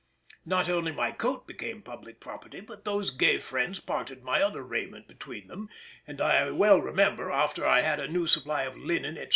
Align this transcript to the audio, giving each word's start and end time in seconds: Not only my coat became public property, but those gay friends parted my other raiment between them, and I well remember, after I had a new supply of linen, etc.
Not 0.47 0.67
only 0.67 0.91
my 0.91 1.11
coat 1.11 1.45
became 1.45 1.83
public 1.83 2.19
property, 2.19 2.59
but 2.59 2.85
those 2.85 3.11
gay 3.11 3.37
friends 3.37 3.79
parted 3.79 4.23
my 4.23 4.41
other 4.41 4.63
raiment 4.63 5.07
between 5.07 5.47
them, 5.47 5.69
and 6.07 6.19
I 6.19 6.49
well 6.49 6.81
remember, 6.81 7.29
after 7.29 7.67
I 7.67 7.81
had 7.81 7.99
a 7.99 8.07
new 8.07 8.25
supply 8.25 8.63
of 8.63 8.75
linen, 8.75 9.15
etc. 9.15 9.29